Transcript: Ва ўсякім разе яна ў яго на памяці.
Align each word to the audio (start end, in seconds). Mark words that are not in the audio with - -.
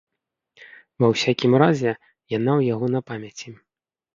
Ва 1.03 1.07
ўсякім 1.13 1.51
разе 1.65 1.91
яна 2.37 2.51
ў 2.59 2.61
яго 2.75 2.85
на 2.95 2.99
памяці. 3.11 3.49